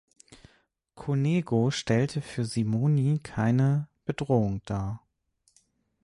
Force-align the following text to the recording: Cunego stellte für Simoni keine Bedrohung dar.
Cunego 0.95 1.69
stellte 1.69 2.21
für 2.23 2.43
Simoni 2.43 3.19
keine 3.21 3.87
Bedrohung 4.03 4.59
dar. 4.65 5.05